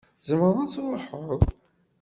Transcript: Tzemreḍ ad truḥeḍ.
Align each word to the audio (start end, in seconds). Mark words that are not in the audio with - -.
Tzemreḍ 0.21 0.57
ad 0.63 0.69
truḥeḍ. 0.73 1.29